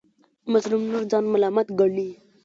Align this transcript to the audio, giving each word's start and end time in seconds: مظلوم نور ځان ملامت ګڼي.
مظلوم 0.51 0.83
نور 0.91 1.03
ځان 1.11 1.23
ملامت 1.33 1.67
ګڼي. 1.79 2.09